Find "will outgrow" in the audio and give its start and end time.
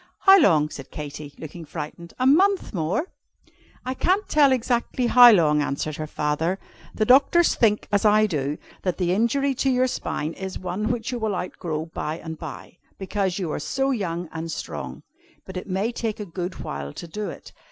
11.19-11.85